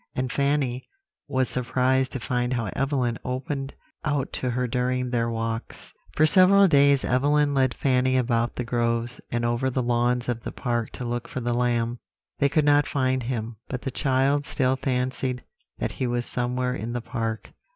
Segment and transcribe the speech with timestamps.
[0.15, 0.89] And Fanny
[1.27, 5.93] was surprised to find how Evelyn opened out to her during their walks.
[6.15, 10.51] "For several days Evelyn led Fanny about the groves and over the lawns of the
[10.51, 11.99] park to look for the lamb.
[12.39, 15.43] They could not find him, but the child still fancied
[15.77, 17.51] that he was somewhere in the park.